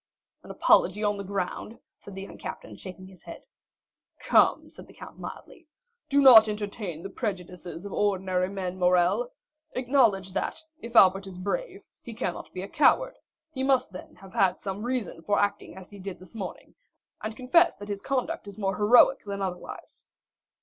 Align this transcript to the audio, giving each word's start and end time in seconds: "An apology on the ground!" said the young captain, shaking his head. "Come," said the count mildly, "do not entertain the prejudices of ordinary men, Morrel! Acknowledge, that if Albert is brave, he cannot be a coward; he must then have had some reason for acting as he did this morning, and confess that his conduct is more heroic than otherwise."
"An 0.41 0.49
apology 0.49 1.03
on 1.03 1.17
the 1.17 1.23
ground!" 1.23 1.77
said 1.95 2.15
the 2.15 2.23
young 2.23 2.39
captain, 2.39 2.75
shaking 2.75 3.05
his 3.05 3.21
head. 3.21 3.43
"Come," 4.17 4.67
said 4.71 4.87
the 4.87 4.95
count 4.95 5.19
mildly, 5.19 5.67
"do 6.09 6.19
not 6.21 6.47
entertain 6.47 7.03
the 7.03 7.09
prejudices 7.11 7.85
of 7.85 7.93
ordinary 7.93 8.49
men, 8.49 8.79
Morrel! 8.79 9.31
Acknowledge, 9.73 10.31
that 10.33 10.63
if 10.79 10.95
Albert 10.95 11.27
is 11.27 11.37
brave, 11.37 11.83
he 12.01 12.15
cannot 12.15 12.51
be 12.51 12.63
a 12.63 12.67
coward; 12.67 13.19
he 13.51 13.61
must 13.61 13.91
then 13.91 14.15
have 14.15 14.33
had 14.33 14.59
some 14.59 14.81
reason 14.81 15.21
for 15.21 15.37
acting 15.37 15.77
as 15.77 15.91
he 15.91 15.99
did 15.99 16.17
this 16.17 16.33
morning, 16.33 16.73
and 17.21 17.37
confess 17.37 17.75
that 17.75 17.89
his 17.89 18.01
conduct 18.01 18.47
is 18.47 18.57
more 18.57 18.77
heroic 18.77 19.19
than 19.25 19.39
otherwise." 19.43 20.09